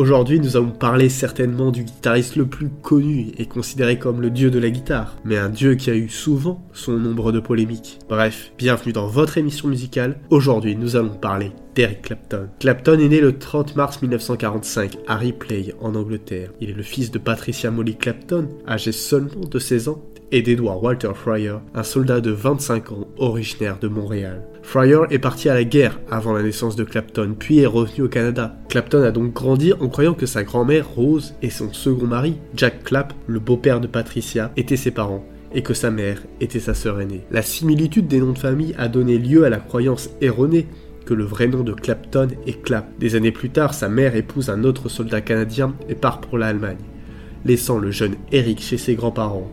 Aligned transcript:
Aujourd'hui, 0.00 0.40
nous 0.40 0.56
allons 0.56 0.70
parler 0.70 1.08
certainement 1.10 1.70
du 1.70 1.84
guitariste 1.84 2.36
le 2.36 2.46
plus 2.46 2.68
connu 2.68 3.32
et 3.36 3.44
considéré 3.44 3.98
comme 3.98 4.22
le 4.22 4.30
dieu 4.30 4.50
de 4.50 4.58
la 4.58 4.70
guitare, 4.70 5.16
mais 5.24 5.36
un 5.36 5.50
dieu 5.50 5.74
qui 5.74 5.90
a 5.90 5.94
eu 5.94 6.08
souvent 6.08 6.66
son 6.72 6.92
nombre 6.92 7.32
de 7.32 7.38
polémiques. 7.38 7.98
Bref, 8.08 8.50
bienvenue 8.56 8.94
dans 8.94 9.06
votre 9.06 9.36
émission 9.36 9.68
musicale. 9.68 10.18
Aujourd'hui, 10.30 10.74
nous 10.74 10.96
allons 10.96 11.14
parler 11.14 11.52
d'Eric 11.74 12.02
Clapton. 12.02 12.48
Clapton 12.58 12.98
est 12.98 13.08
né 13.08 13.20
le 13.20 13.38
30 13.38 13.76
mars 13.76 14.00
1945 14.00 14.96
à 15.06 15.16
Ripley, 15.16 15.74
en 15.80 15.94
Angleterre. 15.94 16.50
Il 16.60 16.70
est 16.70 16.74
le 16.74 16.82
fils 16.82 17.10
de 17.10 17.18
Patricia 17.18 17.70
Molly 17.70 17.96
Clapton, 17.96 18.48
âgé 18.66 18.92
seulement 18.92 19.44
de 19.50 19.58
16 19.58 19.88
ans, 19.88 20.02
et 20.32 20.42
d'Edward 20.42 20.82
Walter 20.82 21.12
Fryer, 21.14 21.56
un 21.74 21.82
soldat 21.82 22.20
de 22.20 22.30
25 22.30 22.92
ans 22.92 23.08
originaire 23.18 23.78
de 23.78 23.88
Montréal. 23.88 24.42
Fryer 24.62 25.00
est 25.10 25.18
parti 25.18 25.48
à 25.48 25.54
la 25.54 25.64
guerre 25.64 25.98
avant 26.10 26.32
la 26.32 26.42
naissance 26.42 26.76
de 26.76 26.84
Clapton, 26.84 27.34
puis 27.38 27.58
est 27.60 27.66
revenu 27.66 28.04
au 28.04 28.08
Canada. 28.08 28.56
Clapton 28.68 29.02
a 29.02 29.10
donc 29.10 29.32
grandi 29.32 29.72
en 29.72 29.88
croyant 29.88 30.14
que 30.14 30.26
sa 30.26 30.44
grand-mère 30.44 30.88
Rose 30.88 31.34
et 31.42 31.50
son 31.50 31.72
second 31.72 32.06
mari, 32.06 32.36
Jack 32.54 32.84
Clapp, 32.84 33.12
le 33.26 33.40
beau-père 33.40 33.80
de 33.80 33.86
Patricia, 33.86 34.52
étaient 34.56 34.76
ses 34.76 34.90
parents 34.90 35.24
et 35.52 35.62
que 35.62 35.74
sa 35.74 35.90
mère 35.90 36.22
était 36.40 36.60
sa 36.60 36.74
sœur 36.74 37.00
aînée. 37.00 37.24
La 37.30 37.42
similitude 37.42 38.06
des 38.06 38.20
noms 38.20 38.32
de 38.32 38.38
famille 38.38 38.74
a 38.78 38.88
donné 38.88 39.18
lieu 39.18 39.44
à 39.44 39.50
la 39.50 39.58
croyance 39.58 40.10
erronée 40.20 40.68
que 41.06 41.14
le 41.14 41.24
vrai 41.24 41.48
nom 41.48 41.64
de 41.64 41.72
Clapton 41.72 42.28
est 42.46 42.62
Clapp. 42.62 42.86
Des 43.00 43.16
années 43.16 43.32
plus 43.32 43.50
tard, 43.50 43.74
sa 43.74 43.88
mère 43.88 44.14
épouse 44.14 44.50
un 44.50 44.62
autre 44.62 44.88
soldat 44.88 45.20
canadien 45.20 45.74
et 45.88 45.96
part 45.96 46.20
pour 46.20 46.38
l'Allemagne, 46.38 46.76
laissant 47.44 47.78
le 47.78 47.90
jeune 47.90 48.14
Eric 48.30 48.60
chez 48.60 48.78
ses 48.78 48.94
grands-parents 48.94 49.50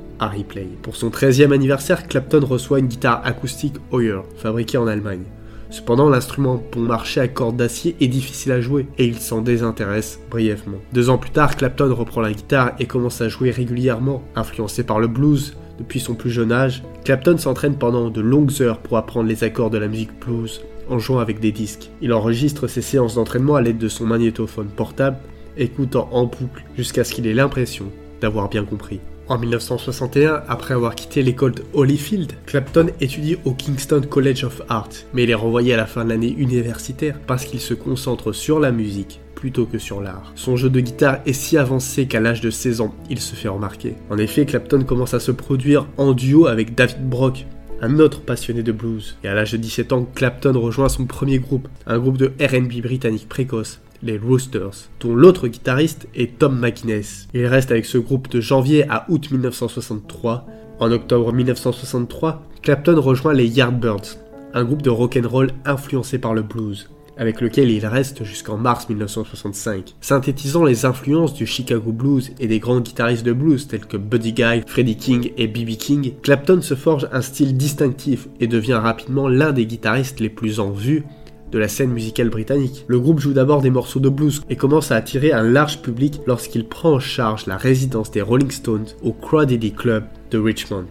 Pour 0.82 0.96
son 0.96 1.10
13e 1.10 1.54
anniversaire, 1.54 2.08
Clapton 2.08 2.46
reçoit 2.46 2.80
une 2.80 2.88
guitare 2.88 3.22
acoustique 3.24 3.76
Hoyer, 3.92 4.22
fabriquée 4.38 4.78
en 4.78 4.88
Allemagne. 4.88 5.24
Cependant, 5.70 6.10
l'instrument 6.10 6.64
bon 6.72 6.82
marché 6.82 7.20
à 7.20 7.28
cordes 7.28 7.58
d'acier 7.58 7.96
est 8.00 8.08
difficile 8.08 8.54
à 8.54 8.62
jouer 8.62 8.88
et 8.98 9.06
il 9.06 9.20
s'en 9.20 9.42
désintéresse 9.42 10.20
brièvement. 10.32 10.78
Deux 10.94 11.10
ans 11.10 11.18
plus 11.18 11.32
tard, 11.32 11.56
Clapton 11.56 11.94
reprend 11.94 12.22
la 12.22 12.32
guitare 12.32 12.72
et 12.80 12.86
commence 12.86 13.22
à 13.22 13.28
jouer 13.28 13.52
régulièrement. 13.52 14.24
Influencé 14.36 14.84
par 14.84 15.00
le 15.00 15.08
blues 15.08 15.58
depuis 15.78 16.00
son 16.00 16.16
plus 16.16 16.32
jeune 16.32 16.52
âge, 16.52 16.84
Clapton 17.04 17.38
s'entraîne 17.38 17.78
pendant 17.78 18.10
de 18.10 18.22
longues 18.22 18.62
heures 18.62 18.80
pour 18.80 18.98
apprendre 18.98 19.28
les 19.28 19.44
accords 19.44 19.70
de 19.70 19.78
la 19.78 19.88
musique 19.88 20.18
blues 20.20 20.62
en 20.90 21.00
jouant 21.00 21.20
avec 21.20 21.40
des 21.40 21.52
disques. 21.52 21.92
Il 22.02 22.14
enregistre 22.14 22.68
ses 22.68 22.82
séances 22.82 23.16
d'entraînement 23.16 23.56
à 23.56 23.62
l'aide 23.62 23.78
de 23.78 23.90
son 23.90 24.06
magnétophone 24.06 24.70
portable, 24.70 25.18
écoutant 25.58 26.10
en 26.12 26.26
boucle 26.26 26.64
jusqu'à 26.78 27.04
ce 27.04 27.14
qu'il 27.14 27.28
ait 27.28 27.34
l'impression 27.34 27.92
d'avoir 28.22 28.50
bien 28.50 28.64
compris. 28.64 29.00
En 29.30 29.38
1961, 29.38 30.44
après 30.48 30.74
avoir 30.74 30.96
quitté 30.96 31.22
l'école 31.22 31.54
de 31.54 31.64
Holyfield, 31.74 32.32
Clapton 32.46 32.88
étudie 33.02 33.36
au 33.44 33.52
Kingston 33.52 34.02
College 34.10 34.46
of 34.46 34.62
Art, 34.70 34.90
mais 35.14 35.24
il 35.24 35.30
est 35.30 35.36
renvoyé 35.36 35.74
à 35.74 35.78
la 35.78 35.86
fin 35.86 36.06
de 36.06 36.10
l'année 36.10 36.34
universitaire 36.38 37.20
parce 37.28 37.44
qu'il 37.44 37.60
se 37.60 37.74
concentre 37.74 38.32
sur 38.32 38.60
la 38.60 38.72
musique 38.72 39.20
plutôt 39.36 39.66
que 39.66 39.80
sur 39.80 40.02
l'art. 40.02 40.32
Son 40.36 40.56
jeu 40.56 40.70
de 40.70 40.80
guitare 40.80 41.20
est 41.26 41.34
si 41.34 41.58
avancé 41.58 42.08
qu'à 42.08 42.22
l'âge 42.22 42.40
de 42.40 42.50
16 42.50 42.80
ans, 42.80 42.96
il 43.10 43.20
se 43.20 43.36
fait 43.36 43.50
remarquer. 43.50 43.96
En 44.10 44.18
effet, 44.18 44.46
Clapton 44.46 44.84
commence 44.84 45.14
à 45.14 45.20
se 45.20 45.32
produire 45.32 45.88
en 45.98 46.14
duo 46.14 46.48
avec 46.48 46.74
David 46.74 47.08
Brock, 47.10 47.46
un 47.82 48.00
autre 48.00 48.22
passionné 48.22 48.64
de 48.64 48.72
blues. 48.72 49.18
Et 49.24 49.28
à 49.28 49.34
l'âge 49.34 49.52
de 49.52 49.58
17 49.58 49.94
ans, 49.94 50.08
Clapton 50.16 50.60
rejoint 50.60 50.90
son 50.90 51.06
premier 51.06 51.40
groupe, 51.40 51.68
un 51.86 52.00
groupe 52.00 52.18
de 52.18 52.32
RB 52.42 52.82
britannique 52.82 53.30
précoce, 53.30 53.82
les 54.04 54.18
Roosters, 54.18 54.90
dont 55.00 55.16
l'autre 55.16 55.48
guitariste 55.48 56.08
est 56.16 56.40
Tom 56.40 56.60
McInnes. 56.60 57.28
Il 57.34 57.46
reste 57.46 57.72
avec 57.72 57.86
ce 57.86 57.98
groupe 57.98 58.30
de 58.30 58.42
janvier 58.42 58.86
à 58.90 59.06
août 59.10 59.32
1963. 59.32 60.46
En 60.80 60.92
octobre 60.92 61.34
1963, 61.34 62.44
Clapton 62.62 63.02
rejoint 63.02 63.34
les 63.34 63.48
Yardbirds, 63.48 64.18
un 64.54 64.64
groupe 64.64 64.82
de 64.82 64.90
rock'n'roll 64.90 65.52
influencé 65.66 66.20
par 66.20 66.34
le 66.34 66.44
blues 66.44 66.90
avec 67.18 67.42
lequel 67.42 67.70
il 67.70 67.86
reste 67.86 68.24
jusqu'en 68.24 68.58
mars 68.58 68.88
1965. 68.90 69.96
Synthétisant 70.02 70.64
les 70.64 70.86
influences 70.86 71.34
du 71.34 71.46
Chicago 71.46 71.92
Blues 71.92 72.32
et 72.40 72.48
des 72.48 72.60
grands 72.60 72.80
guitaristes 72.80 73.26
de 73.26 73.34
blues 73.34 73.68
tels 73.68 73.86
que 73.86 73.98
Buddy 73.98 74.34
Guy, 74.34 74.62
Freddie 74.66 74.98
King 74.98 75.32
et 75.38 75.48
B.B. 75.48 75.78
King, 75.78 76.14
Clapton 76.22 76.62
se 76.62 76.76
forge 76.76 77.08
un 77.12 77.22
style 77.22 77.58
distinctif 77.58 78.28
et 78.40 78.48
devient 78.48 78.80
rapidement 78.82 79.28
l'un 79.28 79.52
des 79.52 79.66
guitaristes 79.66 80.20
les 80.20 80.30
plus 80.30 80.60
en 80.60 80.72
vue 80.72 81.04
de 81.52 81.60
la 81.60 81.68
scène 81.68 81.92
musicale 81.92 82.30
britannique. 82.30 82.86
Le 82.88 83.00
groupe 83.00 83.20
joue 83.20 83.34
d'abord 83.34 83.62
des 83.62 83.70
morceaux 83.70 84.00
de 84.00 84.10
blues 84.10 84.42
et 84.50 84.56
commence 84.56 84.92
à 84.92 84.96
attirer 84.96 85.32
un 85.32 85.44
large 85.44 85.82
public 85.82 86.20
lorsqu'il 86.26 86.68
prend 86.68 86.94
en 86.94 87.00
charge 87.00 87.46
la 87.46 87.58
résidence 87.58 88.12
des 88.12 88.22
Rolling 88.22 88.52
Stones 88.52 88.88
au 89.02 89.14
Crawdaddy 89.14 89.74
Club 89.74 90.06
de 90.32 90.40
Richmond. 90.40 90.88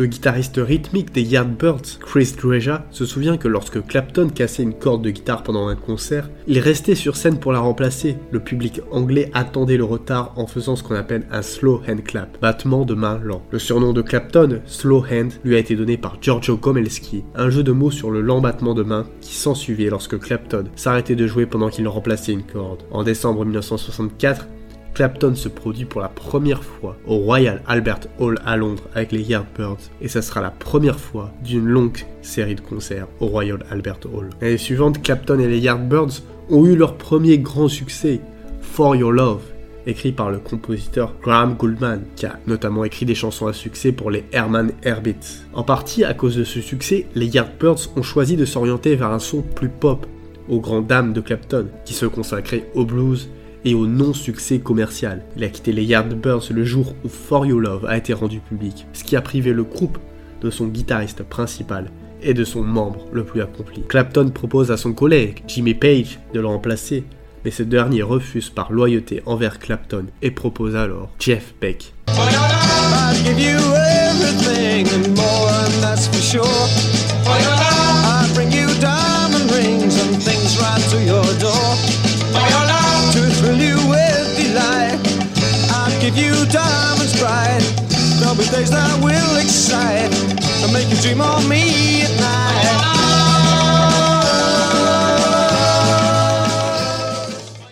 Le 0.00 0.06
guitariste 0.06 0.58
rythmique 0.58 1.12
des 1.12 1.20
Yardbirds, 1.20 1.98
Chris 2.00 2.32
Dreja, 2.40 2.86
se 2.90 3.04
souvient 3.04 3.36
que 3.36 3.48
lorsque 3.48 3.86
Clapton 3.86 4.30
cassait 4.30 4.62
une 4.62 4.72
corde 4.72 5.02
de 5.02 5.10
guitare 5.10 5.42
pendant 5.42 5.68
un 5.68 5.76
concert, 5.76 6.30
il 6.46 6.58
restait 6.58 6.94
sur 6.94 7.16
scène 7.16 7.38
pour 7.38 7.52
la 7.52 7.58
remplacer. 7.58 8.16
Le 8.30 8.40
public 8.40 8.80
anglais 8.90 9.30
attendait 9.34 9.76
le 9.76 9.84
retard 9.84 10.32
en 10.36 10.46
faisant 10.46 10.74
ce 10.74 10.82
qu'on 10.82 10.94
appelle 10.94 11.26
un 11.30 11.42
slow 11.42 11.82
hand 11.86 12.02
clap, 12.02 12.40
battement 12.40 12.86
de 12.86 12.94
main 12.94 13.20
lent. 13.22 13.42
Le 13.50 13.58
surnom 13.58 13.92
de 13.92 14.00
Clapton, 14.00 14.62
Slow 14.64 15.04
Hand, 15.04 15.32
lui 15.44 15.54
a 15.54 15.58
été 15.58 15.76
donné 15.76 15.98
par 15.98 16.16
Giorgio 16.22 16.56
Gomelski, 16.56 17.22
un 17.34 17.50
jeu 17.50 17.62
de 17.62 17.72
mots 17.72 17.90
sur 17.90 18.10
le 18.10 18.22
lent 18.22 18.40
battement 18.40 18.72
de 18.72 18.82
main 18.82 19.04
qui 19.20 19.34
s'ensuivait 19.34 19.90
lorsque 19.90 20.18
Clapton 20.18 20.64
s'arrêtait 20.76 21.14
de 21.14 21.26
jouer 21.26 21.44
pendant 21.44 21.68
qu'il 21.68 21.86
remplaçait 21.86 22.32
une 22.32 22.44
corde. 22.44 22.84
En 22.90 23.02
décembre 23.04 23.44
1964, 23.44 24.46
Clapton 24.94 25.34
se 25.34 25.48
produit 25.48 25.84
pour 25.84 26.00
la 26.00 26.08
première 26.08 26.62
fois 26.62 26.96
au 27.06 27.16
Royal 27.16 27.62
Albert 27.66 28.00
Hall 28.18 28.38
à 28.44 28.56
Londres 28.56 28.82
avec 28.94 29.12
les 29.12 29.22
Yardbirds 29.22 29.78
et 30.00 30.08
ça 30.08 30.22
sera 30.22 30.40
la 30.40 30.50
première 30.50 30.98
fois 30.98 31.32
d'une 31.44 31.66
longue 31.66 31.98
série 32.22 32.54
de 32.54 32.60
concerts 32.60 33.06
au 33.20 33.26
Royal 33.26 33.60
Albert 33.70 34.00
Hall. 34.12 34.30
L'année 34.40 34.58
suivante, 34.58 35.02
Clapton 35.02 35.38
et 35.38 35.48
les 35.48 35.58
Yardbirds 35.58 36.22
ont 36.50 36.66
eu 36.66 36.76
leur 36.76 36.96
premier 36.96 37.38
grand 37.38 37.68
succès, 37.68 38.20
For 38.60 38.96
Your 38.96 39.12
Love, 39.12 39.42
écrit 39.86 40.12
par 40.12 40.30
le 40.30 40.38
compositeur 40.38 41.14
Graham 41.22 41.54
Gouldman, 41.54 42.02
qui 42.16 42.26
a 42.26 42.38
notamment 42.46 42.84
écrit 42.84 43.06
des 43.06 43.14
chansons 43.14 43.46
à 43.46 43.52
succès 43.52 43.92
pour 43.92 44.10
les 44.10 44.24
Herman 44.32 44.72
Hermits. 44.82 45.44
En 45.52 45.62
partie 45.62 46.04
à 46.04 46.14
cause 46.14 46.36
de 46.36 46.44
ce 46.44 46.60
succès, 46.60 47.06
les 47.14 47.26
Yardbirds 47.26 47.90
ont 47.96 48.02
choisi 48.02 48.36
de 48.36 48.44
s'orienter 48.44 48.96
vers 48.96 49.10
un 49.10 49.18
son 49.18 49.42
plus 49.42 49.68
pop, 49.68 50.06
aux 50.48 50.60
grandes 50.60 50.86
dames 50.86 51.12
de 51.12 51.20
Clapton, 51.20 51.68
qui 51.84 51.94
se 51.94 52.06
consacrait 52.06 52.66
au 52.74 52.84
blues 52.84 53.28
et 53.64 53.74
au 53.74 53.86
non-succès 53.86 54.58
commercial. 54.58 55.22
Il 55.36 55.44
a 55.44 55.48
quitté 55.48 55.72
les 55.72 55.84
Yardbirds 55.84 56.52
le 56.52 56.64
jour 56.64 56.94
où 57.04 57.08
For 57.08 57.46
You 57.46 57.60
Love 57.60 57.86
a 57.86 57.96
été 57.96 58.12
rendu 58.12 58.40
public, 58.40 58.86
ce 58.92 59.04
qui 59.04 59.16
a 59.16 59.20
privé 59.20 59.52
le 59.52 59.64
groupe 59.64 59.98
de 60.42 60.50
son 60.50 60.66
guitariste 60.66 61.22
principal 61.22 61.90
et 62.22 62.34
de 62.34 62.44
son 62.44 62.62
membre 62.62 63.06
le 63.12 63.24
plus 63.24 63.40
accompli. 63.40 63.82
Clapton 63.88 64.30
propose 64.30 64.70
à 64.70 64.76
son 64.76 64.92
collègue, 64.92 65.42
Jimmy 65.46 65.74
Page, 65.74 66.18
de 66.34 66.40
le 66.40 66.46
remplacer, 66.46 67.04
mais 67.44 67.50
ce 67.50 67.62
dernier 67.62 68.02
refuse 68.02 68.50
par 68.50 68.72
loyauté 68.72 69.22
envers 69.26 69.58
Clapton 69.58 70.06
et 70.22 70.30
propose 70.30 70.76
alors 70.76 71.10
Jeff 71.18 71.54
Beck. 71.60 71.94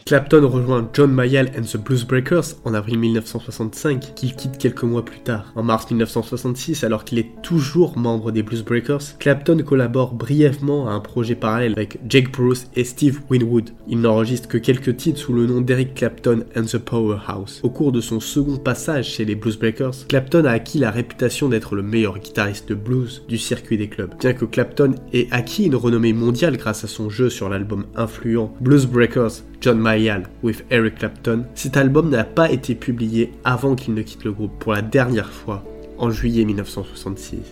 Clapton 0.08 0.48
rejoint 0.48 0.88
John 0.94 1.12
Mayall 1.12 1.50
and 1.54 1.64
the 1.64 1.76
Blues 1.76 2.02
Breakers 2.02 2.56
en 2.64 2.72
avril 2.72 2.98
1965, 2.98 4.14
qu'il 4.14 4.34
quitte 4.34 4.56
quelques 4.56 4.84
mois 4.84 5.04
plus 5.04 5.20
tard. 5.20 5.52
En 5.54 5.62
mars 5.62 5.90
1966, 5.90 6.82
alors 6.82 7.04
qu'il 7.04 7.18
est 7.18 7.42
toujours 7.42 7.98
membre 7.98 8.32
des 8.32 8.42
Blues 8.42 8.64
Breakers, 8.64 9.18
Clapton 9.18 9.58
collabore 9.58 10.14
brièvement 10.14 10.88
à 10.88 10.92
un 10.92 11.00
projet 11.00 11.34
parallèle 11.34 11.74
avec 11.76 11.98
Jake 12.08 12.32
Bruce 12.32 12.68
et 12.74 12.84
Steve 12.84 13.20
Winwood. 13.28 13.72
Il 13.86 14.00
n'enregistre 14.00 14.48
que 14.48 14.56
quelques 14.56 14.96
titres 14.96 15.20
sous 15.20 15.34
le 15.34 15.44
nom 15.44 15.60
d'Eric 15.60 15.92
Clapton 15.92 16.44
and 16.56 16.62
the 16.62 16.78
Powerhouse. 16.78 17.60
Au 17.62 17.68
cours 17.68 17.92
de 17.92 18.00
son 18.00 18.18
second 18.18 18.56
passage 18.56 19.10
chez 19.10 19.26
les 19.26 19.34
Blues 19.34 19.58
Breakers, 19.58 20.06
Clapton 20.08 20.46
a 20.46 20.52
acquis 20.52 20.78
la 20.78 20.90
réputation 20.90 21.50
d'être 21.50 21.74
le 21.74 21.82
meilleur 21.82 22.18
guitariste 22.18 22.66
de 22.70 22.74
blues 22.74 23.24
du 23.28 23.36
circuit 23.36 23.76
des 23.76 23.90
clubs. 23.90 24.14
Bien 24.18 24.32
que 24.32 24.46
Clapton 24.46 24.94
ait 25.12 25.28
acquis 25.32 25.66
une 25.66 25.76
renommée 25.76 26.14
mondiale 26.14 26.56
grâce 26.56 26.82
à 26.82 26.88
son 26.88 27.10
jeu 27.10 27.28
sur 27.28 27.50
l'album 27.50 27.84
influent 27.94 28.54
Blues 28.62 28.86
Breakers 28.86 29.42
John 29.60 29.78
Mayall 29.78 30.24
with 30.42 30.64
Eric 30.70 30.96
Clapton, 30.96 31.44
cet 31.54 31.76
album 31.76 32.10
n'a 32.10 32.24
pas 32.24 32.50
été 32.50 32.74
publié 32.74 33.32
avant 33.44 33.74
qu'il 33.74 33.94
ne 33.94 34.02
quitte 34.02 34.24
le 34.24 34.32
groupe 34.32 34.58
pour 34.58 34.72
la 34.72 34.82
dernière 34.82 35.30
fois 35.30 35.64
en 35.98 36.10
juillet 36.10 36.44
1966. 36.44 37.50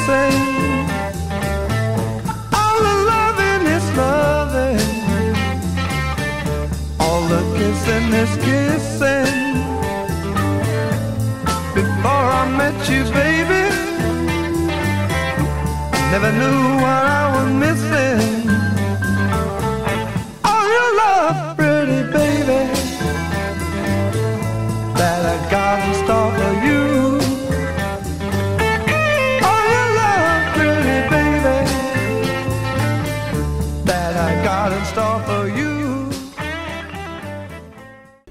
Never 0.00 0.67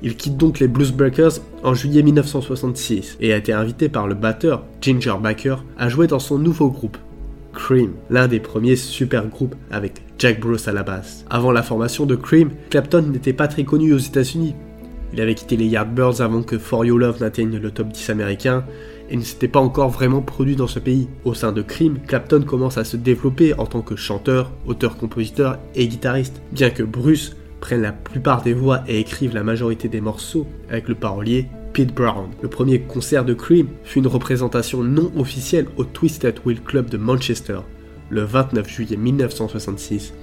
Il 0.08 0.16
quitte 0.16 0.38
donc 0.38 0.62
les 0.62 0.70
Blues 0.70 0.94
Breakers 0.94 1.42
en 1.64 1.74
juillet 1.74 2.02
1966 2.02 3.18
et 3.20 3.34
a 3.34 3.36
été 3.36 3.52
invité 3.52 3.90
par 3.90 4.08
le 4.08 4.16
batteur 4.16 4.64
Ginger 4.80 5.16
Baker 5.22 5.58
à 5.78 5.90
jouer 5.90 6.08
dans 6.08 6.18
son 6.18 6.38
nouveau 6.40 6.70
groupe, 6.70 6.96
Cream, 7.52 7.92
l'un 8.10 8.30
des 8.30 8.40
premiers 8.40 8.78
super 8.78 9.28
groupes 9.28 9.56
avec 9.70 10.02
Jack 10.18 10.40
Bruce 10.40 10.70
à 10.70 10.72
la 10.72 10.84
basse. 10.84 11.26
Avant 11.30 11.52
la 11.52 11.62
formation 11.62 12.06
de 12.06 12.16
Cream, 12.16 12.52
Clapton 12.70 13.02
n'était 13.02 13.34
pas 13.34 13.50
très 13.50 13.66
connu 13.66 13.92
aux 13.92 13.98
États-Unis. 13.98 14.56
Il 15.12 15.20
avait 15.20 15.36
quitté 15.36 15.58
les 15.58 15.68
Yardbirds 15.68 16.22
avant 16.22 16.42
que 16.42 16.58
For 16.58 16.86
Your 16.86 17.00
Love 17.00 17.20
n'atteigne 17.20 17.58
le 17.58 17.72
top 17.72 17.90
10 17.90 18.10
américain 18.10 18.64
et 19.10 19.18
ne 19.18 19.24
s'était 19.24 19.50
pas 19.50 19.60
encore 19.60 19.90
vraiment 19.90 20.22
produit 20.22 20.56
dans 20.56 20.68
ce 20.68 20.80
pays. 20.80 21.10
Au 21.26 21.34
sein 21.34 21.52
de 21.52 21.62
Cream, 21.62 21.98
Clapton 22.08 22.44
commence 22.44 22.78
à 22.78 22.86
se 22.86 22.96
développer 22.96 23.54
en 23.56 23.66
tant 23.66 23.82
que 23.82 23.98
chanteur, 23.98 24.54
auteur-compositeur 24.68 25.60
et 25.76 25.90
guitariste, 25.90 26.42
bien 26.54 26.70
que 26.70 26.84
Bruce 26.84 27.36
prenne 27.60 27.82
la 27.82 27.92
plupart 27.92 28.44
des 28.44 28.54
voix 28.54 28.84
et 28.88 29.00
écrive 29.00 29.34
la 29.34 29.44
majorité 29.44 29.88
des 29.88 30.02
morceaux 30.02 30.48
avec 30.70 30.88
le 30.88 30.96
parolier 30.96 31.48
Pete 31.74 31.94
Brown. 31.94 32.30
Le 32.42 32.50
premier 32.50 32.80
concert 32.82 33.26
de 33.26 33.34
Cream 33.34 33.68
fut 33.84 34.00
une 34.00 34.08
représentation 34.08 34.84
non 34.84 35.12
officielle 35.16 35.68
au 35.78 35.84
Twisted 35.84 36.40
Wheel 36.46 36.62
Club 36.62 36.90
de 36.90 36.98
Manchester, 36.98 37.60
le 38.10 38.24
29 38.24 38.70
juillet 38.70 38.98
1966, 38.98 40.14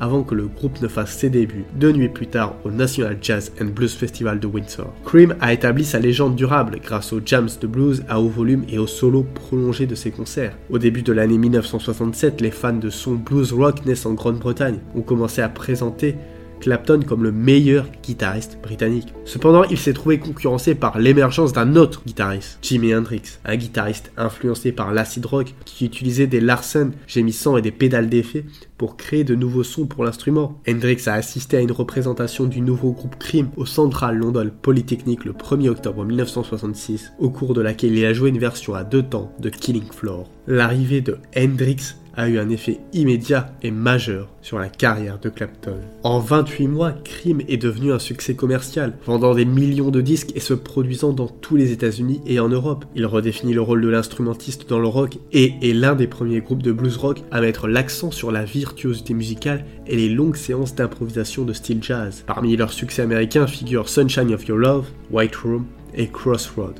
avant 0.00 0.22
que 0.22 0.34
le 0.34 0.46
groupe 0.46 0.80
ne 0.80 0.88
fasse 0.88 1.16
ses 1.16 1.28
débuts 1.28 1.64
deux 1.74 1.92
nuits 1.92 2.08
plus 2.08 2.26
tard 2.26 2.54
au 2.64 2.70
National 2.70 3.18
Jazz 3.20 3.52
and 3.60 3.66
Blues 3.66 3.92
Festival 3.92 4.40
de 4.40 4.46
Windsor. 4.46 4.92
Cream 5.04 5.36
a 5.40 5.52
établi 5.52 5.84
sa 5.84 5.98
légende 5.98 6.36
durable 6.36 6.78
grâce 6.82 7.12
aux 7.12 7.20
jams 7.24 7.48
de 7.60 7.66
blues 7.66 8.04
à 8.08 8.20
haut 8.20 8.28
volume 8.28 8.64
et 8.68 8.78
aux 8.78 8.86
solos 8.86 9.26
prolongés 9.34 9.86
de 9.86 9.94
ses 9.94 10.10
concerts. 10.10 10.56
Au 10.70 10.78
début 10.78 11.02
de 11.02 11.12
l'année 11.12 11.38
1967, 11.38 12.40
les 12.40 12.50
fans 12.50 12.72
de 12.72 12.88
son 12.88 13.14
blues 13.14 13.52
rock 13.52 13.84
naissent 13.84 14.06
en 14.06 14.14
Grande-Bretagne 14.14 14.78
ont 14.94 15.02
commencé 15.02 15.42
à 15.42 15.48
présenter 15.48 16.16
Clapton 16.60 17.00
comme 17.06 17.22
le 17.22 17.32
meilleur 17.32 17.86
guitariste 18.02 18.58
britannique. 18.62 19.12
Cependant, 19.24 19.64
il 19.64 19.78
s'est 19.78 19.92
trouvé 19.92 20.18
concurrencé 20.18 20.74
par 20.74 20.98
l'émergence 20.98 21.52
d'un 21.52 21.76
autre 21.76 22.02
guitariste, 22.06 22.58
Jimi 22.62 22.94
Hendrix, 22.94 23.22
un 23.44 23.56
guitariste 23.56 24.12
influencé 24.16 24.72
par 24.72 24.92
l'acid 24.92 25.24
rock 25.24 25.54
qui 25.64 25.86
utilisait 25.86 26.26
des 26.26 26.40
Larsen 26.40 26.92
gémissants 27.06 27.56
et 27.56 27.62
des 27.62 27.70
pédales 27.70 28.08
d'effet 28.08 28.44
pour 28.78 28.96
créer 28.96 29.24
de 29.24 29.34
nouveaux 29.34 29.62
sons 29.62 29.86
pour 29.86 30.04
l'instrument. 30.04 30.58
Hendrix 30.68 31.02
a 31.06 31.14
assisté 31.14 31.56
à 31.56 31.60
une 31.60 31.72
représentation 31.72 32.44
du 32.44 32.60
nouveau 32.60 32.92
groupe 32.92 33.16
Cream 33.18 33.50
au 33.56 33.66
Central 33.66 34.16
London 34.16 34.50
Polytechnic 34.62 35.24
le 35.24 35.32
1er 35.32 35.68
octobre 35.68 36.04
1966, 36.04 37.12
au 37.18 37.30
cours 37.30 37.54
de 37.54 37.60
laquelle 37.60 37.94
il 37.94 38.04
a 38.04 38.12
joué 38.12 38.30
une 38.30 38.38
version 38.38 38.74
à 38.74 38.84
deux 38.84 39.02
temps 39.02 39.32
de 39.38 39.50
Killing 39.50 39.90
Floor. 39.92 40.30
L'arrivée 40.46 41.00
de 41.00 41.18
Hendrix 41.36 41.94
a 42.16 42.28
eu 42.28 42.38
un 42.38 42.48
effet 42.50 42.80
immédiat 42.92 43.52
et 43.62 43.70
majeur 43.70 44.28
sur 44.42 44.58
la 44.58 44.68
carrière 44.68 45.18
de 45.18 45.28
Clapton. 45.28 45.76
En 46.02 46.18
28 46.18 46.68
mois, 46.68 46.92
Cream 46.92 47.40
est 47.48 47.56
devenu 47.56 47.92
un 47.92 47.98
succès 47.98 48.34
commercial, 48.34 48.94
vendant 49.06 49.34
des 49.34 49.44
millions 49.44 49.90
de 49.90 50.00
disques 50.00 50.32
et 50.34 50.40
se 50.40 50.54
produisant 50.54 51.12
dans 51.12 51.28
tous 51.28 51.56
les 51.56 51.72
États-Unis 51.72 52.20
et 52.26 52.40
en 52.40 52.48
Europe. 52.48 52.84
Il 52.94 53.06
redéfinit 53.06 53.54
le 53.54 53.60
rôle 53.60 53.82
de 53.82 53.88
l'instrumentiste 53.88 54.68
dans 54.68 54.78
le 54.78 54.88
rock 54.88 55.18
et 55.32 55.54
est 55.62 55.74
l'un 55.74 55.94
des 55.94 56.06
premiers 56.06 56.40
groupes 56.40 56.62
de 56.62 56.72
blues 56.72 56.96
rock 56.96 57.22
à 57.30 57.40
mettre 57.40 57.68
l'accent 57.68 58.10
sur 58.10 58.30
la 58.30 58.44
virtuosité 58.44 59.14
musicale 59.14 59.64
et 59.86 59.96
les 59.96 60.08
longues 60.08 60.36
séances 60.36 60.74
d'improvisation 60.74 61.44
de 61.44 61.52
style 61.52 61.82
jazz. 61.82 62.24
Parmi 62.26 62.56
leurs 62.56 62.72
succès 62.72 63.02
américains 63.02 63.46
figurent 63.46 63.88
Sunshine 63.88 64.32
of 64.32 64.46
Your 64.46 64.58
Love, 64.58 64.86
White 65.10 65.36
Room 65.36 65.66
et 65.94 66.08
Crossroad. 66.08 66.74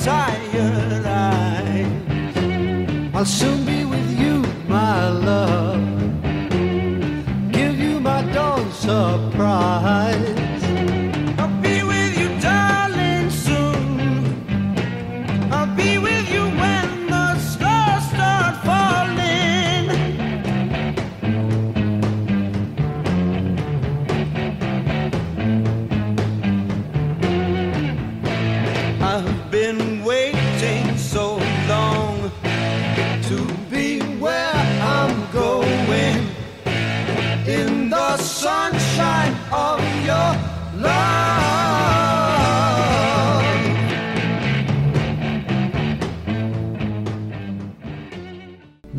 Tired 0.00 1.06
eyes. 1.06 1.86
I'll 3.14 3.24
soon 3.24 3.64
be 3.64 3.84
with 3.84 4.18
you, 4.18 4.42
my 4.68 5.08
love. 5.08 5.80
Give 7.52 7.78
you 7.78 8.00
my 8.00 8.22
dawn 8.32 8.70
surprise. 8.72 10.41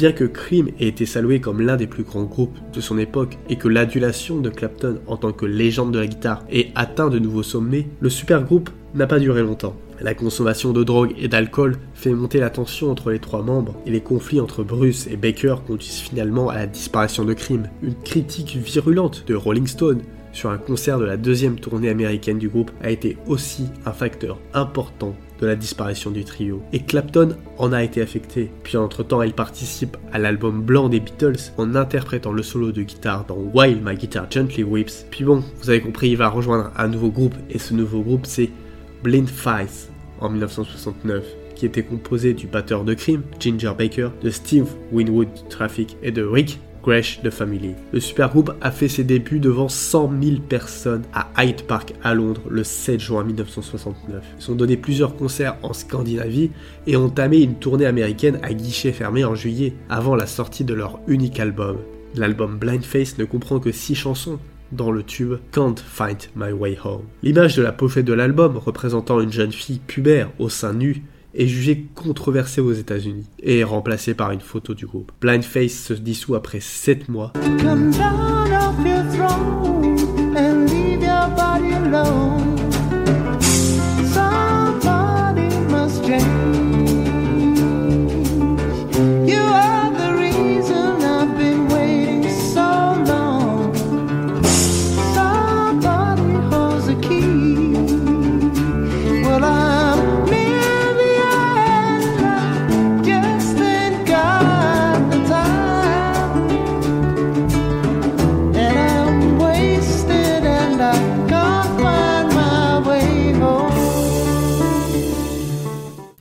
Bien 0.04 0.12
que 0.12 0.26
Cream 0.26 0.68
ait 0.82 0.90
été 0.90 1.06
salué 1.06 1.40
comme 1.40 1.62
l'un 1.62 1.78
des 1.78 1.88
plus 1.88 2.04
grands 2.04 2.26
groupes 2.26 2.58
de 2.74 2.82
son 2.82 2.98
époque 2.98 3.38
et 3.48 3.56
que 3.56 3.70
l'adulation 3.70 4.42
de 4.42 4.50
Clapton 4.50 5.00
en 5.08 5.16
tant 5.16 5.32
que 5.32 5.46
légende 5.46 5.94
de 5.94 6.00
la 6.00 6.08
guitare 6.08 6.44
ait 6.52 6.72
atteint 6.76 7.08
de 7.08 7.20
nouveaux 7.20 7.42
sommets, 7.42 7.88
le 8.02 8.10
supergroupe 8.10 8.70
n'a 8.96 9.08
pas 9.08 9.20
duré 9.20 9.44
longtemps. 9.44 9.78
La 10.02 10.14
consommation 10.14 10.74
de 10.74 10.84
drogue 10.84 11.14
et 11.18 11.30
d'alcool 11.30 11.78
fait 11.94 12.12
monter 12.12 12.42
la 12.42 12.50
tension 12.50 12.92
entre 12.92 13.12
les 13.12 13.20
trois 13.20 13.44
membres 13.44 13.78
et 13.86 13.92
les 13.92 14.02
conflits 14.02 14.42
entre 14.42 14.62
Bruce 14.62 15.08
et 15.08 15.16
Baker 15.16 15.56
conduisent 15.66 16.02
finalement 16.02 16.50
à 16.50 16.56
la 16.56 16.68
disparition 16.68 17.24
de 17.24 17.34
Cream. 17.34 17.70
Une 17.82 17.96
critique 17.96 18.58
virulente 18.58 19.24
de 19.26 19.36
Rolling 19.36 19.68
Stone 19.68 20.02
sur 20.34 20.50
un 20.50 20.58
concert 20.58 21.00
de 21.00 21.06
la 21.06 21.16
deuxième 21.16 21.58
tournée 21.62 21.88
américaine 21.88 22.40
du 22.40 22.50
groupe 22.50 22.72
a 22.82 22.90
été 22.90 23.16
aussi 23.28 23.68
un 23.86 23.94
facteur 23.94 24.38
important 24.54 25.16
de 25.44 25.48
la 25.48 25.56
disparition 25.58 26.10
du 26.10 26.24
trio. 26.24 26.64
Et 26.72 26.80
Clapton 26.80 27.36
en 27.58 27.74
a 27.74 27.84
été 27.84 28.02
affecté. 28.02 28.50
Puis 28.64 28.78
entre-temps, 28.78 29.22
elle 29.22 29.34
participe 29.34 29.98
à 30.14 30.20
l'album 30.20 30.62
blanc 30.62 30.88
des 30.88 31.02
Beatles 31.02 31.52
en 31.58 31.76
interprétant 31.76 32.32
le 32.32 32.44
solo 32.44 32.72
de 32.72 32.82
guitare 32.82 33.26
dans 33.26 33.38
While 33.54 33.82
My 33.84 33.96
Guitar 33.96 34.28
Gently 34.32 34.64
Weeps. 34.64 35.06
Puis 35.12 35.26
bon, 35.26 35.44
vous 35.60 35.70
avez 35.70 35.82
compris, 35.82 36.12
il 36.12 36.18
va 36.18 36.30
rejoindre 36.30 36.72
un 36.78 36.88
nouveau 36.88 37.10
groupe 37.10 37.36
et 37.50 37.60
ce 37.60 37.74
nouveau 37.74 38.02
groupe 38.02 38.26
c'est 38.26 38.50
Blind 39.04 39.28
Faith 39.28 39.92
en 40.22 40.30
1969 40.30 41.26
qui 41.56 41.66
était 41.66 41.84
composé 41.84 42.34
du 42.34 42.48
batteur 42.48 42.86
de 42.86 42.94
Cream, 42.94 43.22
Ginger 43.40 43.74
Baker, 43.78 44.10
de 44.22 44.30
Steve 44.30 44.68
Winwood 44.92 45.28
Traffic 45.50 45.98
et 46.02 46.12
de 46.12 46.24
Rick 46.24 46.60
Gresh 46.84 47.22
de 47.24 47.30
Family. 47.30 47.76
Le 47.94 48.00
supergroupe 48.00 48.54
a 48.62 48.72
fait 48.72 48.88
ses 48.88 49.04
débuts 49.04 49.40
devant 49.40 49.70
100 49.70 50.12
000 50.22 50.38
personnes 50.42 51.04
à 51.14 51.30
Hyde 51.44 51.64
Park 51.64 51.94
à 52.04 52.14
Londres 52.14 52.42
le 52.50 52.64
7 52.64 53.00
juin 53.00 53.24
1969. 53.24 54.24
Ils 54.40 54.52
ont 54.52 54.56
donné 54.56 54.78
plusieurs 54.78 55.16
concerts 55.16 55.56
en 55.64 55.74
Scandinavie 55.74 56.52
et 56.86 56.98
ont 56.98 57.06
entamé 57.06 57.40
une 57.40 57.56
tournée 57.56 57.86
américaine 57.86 58.40
à 58.44 58.54
guichet 58.54 58.92
fermé 58.92 59.24
en 59.24 59.36
juillet, 59.36 59.74
avant 59.90 60.16
la 60.16 60.28
sortie 60.28 60.64
de 60.64 60.74
leur 60.74 61.00
unique 61.08 61.40
album. 61.40 61.78
L'album 62.16 62.58
Blind 62.58 62.84
Face 62.84 63.18
ne 63.18 63.26
comprend 63.26 63.60
que 63.60 63.72
6 63.72 63.96
chansons, 63.96 64.40
dans 64.74 64.92
le 64.92 65.04
tube 65.04 65.36
Can't 65.52 65.76
Find 65.78 66.18
My 66.36 66.52
Way 66.52 66.78
Home. 66.84 67.04
L'image 67.22 67.56
de 67.56 67.62
la 67.62 67.72
pochette 67.72 68.06
de 68.06 68.14
l'album, 68.14 68.58
représentant 68.58 69.22
une 69.22 69.32
jeune 69.32 69.52
fille 69.52 69.80
pubère 69.80 70.32
au 70.40 70.50
sein 70.50 70.74
nu, 70.74 71.04
est 71.34 71.48
jugé 71.48 71.86
controversé 71.96 72.62
aux 72.62 72.74
États-Unis 72.74 73.26
et 73.40 73.64
remplacé 73.64 74.14
par 74.14 74.32
une 74.32 74.42
photo 74.42 74.74
du 74.74 74.86
groupe. 74.86 75.12
Blind 75.22 75.44
Face 75.44 75.74
se 75.74 75.94
dissout 75.94 76.36
après 76.36 76.60
7 76.60 77.10
mois. 77.10 77.34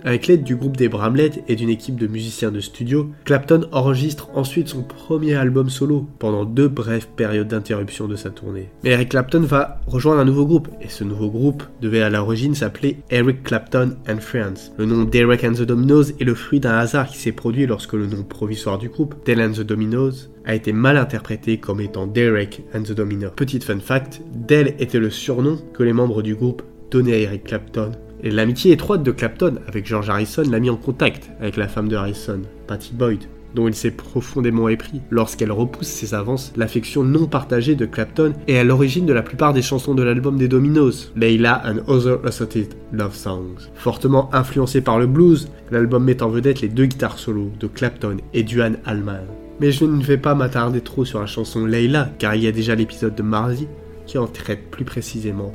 Avec 0.05 0.27
l'aide 0.27 0.43
du 0.43 0.57
groupe 0.57 0.77
des 0.77 0.89
Bramlett 0.89 1.45
et 1.49 1.55
d'une 1.55 1.69
équipe 1.69 1.97
de 1.97 2.07
musiciens 2.07 2.51
de 2.51 2.61
studio, 2.61 3.11
Clapton 3.25 3.69
enregistre 3.71 4.31
ensuite 4.35 4.69
son 4.69 4.83
premier 4.83 5.35
album 5.35 5.71
solo 5.71 6.07
pendant 6.19 6.45
deux 6.45 6.69
brèves 6.69 7.07
périodes 7.15 7.49
d'interruption 7.49 8.09
de 8.09 8.17
sa 8.17 8.31
tournée. 8.31 8.69
Mais 8.83 8.91
Eric 8.91 9.11
Clapton 9.11 9.41
va 9.41 9.81
rejoindre 9.87 10.21
un 10.21 10.25
nouveau 10.25 10.47
groupe 10.47 10.69
et 10.81 10.89
ce 10.89 11.05
nouveau 11.05 11.31
groupe 11.31 11.63
devait 11.81 12.03
à 12.03 12.11
l'origine 12.11 12.55
s'appeler 12.55 12.99
Eric 13.11 13.45
Clapton 13.45 13.97
and 14.09 14.19
Friends. 14.19 14.73
Le 14.77 14.87
nom 14.87 15.05
Derek 15.05 15.45
and 15.45 15.53
the 15.53 15.63
Dominos 15.63 16.13
est 16.19 16.25
le 16.25 16.35
fruit 16.35 16.61
d'un 16.61 16.77
hasard 16.79 17.09
qui 17.09 17.19
s'est 17.19 17.33
produit 17.33 17.67
lorsque 17.67 17.93
le 17.93 18.07
nom 18.07 18.25
provisoire 18.25 18.79
du 18.79 18.89
groupe, 18.89 19.15
Del 19.25 19.41
and 19.41 19.53
the 19.53 19.61
Dominos, 19.61 20.31
a 20.45 20.55
été 20.55 20.73
mal 20.73 20.97
interprété 20.97 21.59
comme 21.59 21.81
étant 21.81 22.07
Derek 22.07 22.65
and 22.75 22.83
the 22.83 22.93
Dominos. 22.93 23.33
Petite 23.37 23.65
fun 23.65 23.79
fact, 23.79 24.21
Del 24.35 24.75
était 24.79 24.99
le 24.99 25.11
surnom 25.11 25.59
que 25.73 25.85
les 25.85 25.93
membres 25.93 26.23
du 26.23 26.35
groupe 26.35 26.63
donnaient 26.91 27.15
à 27.15 27.19
Eric 27.19 27.45
Clapton. 27.45 27.93
L'amitié 28.23 28.73
étroite 28.73 29.03
de 29.03 29.11
Clapton 29.11 29.57
avec 29.67 29.85
George 29.85 30.09
Harrison 30.09 30.45
l'a 30.49 30.61
mis 30.61 30.71
en 30.71 30.77
contact 30.77 31.31
avec 31.41 31.57
la 31.57 31.67
femme 31.67 31.89
de 31.89 31.97
Harrison, 31.97 32.43
Patty 32.69 32.93
Boyd, 32.95 33.25
dont 33.55 33.67
il 33.67 33.75
s'est 33.75 33.91
profondément 33.91 34.69
épris. 34.69 35.01
Lorsqu'elle 35.11 35.51
repousse 35.51 35.89
ses 35.89 36.15
avances, 36.15 36.53
l'affection 36.57 37.03
non 37.03 37.27
partagée 37.27 37.75
de 37.75 37.85
Clapton 37.85 38.33
est 38.47 38.59
à 38.59 38.65
l'origine 38.65 39.07
de 39.07 39.13
la 39.13 39.23
plupart 39.23 39.53
des 39.53 39.61
chansons 39.61 39.95
de 39.95 40.05
l'album 40.05 40.37
des 40.37 40.47
Dominos, 40.47 41.13
Layla 41.17 41.63
and 41.67 41.93
Other 41.93 42.19
Assorted 42.25 42.75
Love 42.93 43.15
Songs. 43.17 43.71
Fortement 43.75 44.33
influencé 44.33 44.83
par 44.83 45.01
le 45.01 45.09
blues, 45.09 45.49
l'album 45.73 46.05
met 46.05 46.23
en 46.23 46.29
vedette 46.29 46.61
les 46.61 46.69
deux 46.69 46.87
guitares 46.87 47.19
solo 47.19 47.51
de 47.59 47.67
Clapton 47.67 48.19
et 48.33 48.45
Duane 48.45 48.79
Allman. 48.85 49.27
Mais 49.61 49.73
je 49.73 49.85
ne 49.85 50.03
vais 50.03 50.17
pas 50.17 50.37
m'attarder 50.37 50.81
trop 50.81 51.05
sur 51.05 51.21
la 51.21 51.27
chanson 51.27 51.67
Layla, 51.67 52.11
car 52.19 52.37
il 52.37 52.45
y 52.45 52.47
a 52.47 52.53
déjà 52.53 52.77
l'épisode 52.77 53.17
de 53.17 53.23
Marzi 53.23 53.67
qui 54.07 54.19
en 54.19 54.27
traite 54.27 54.71
plus 54.71 54.85
précisément. 54.85 55.55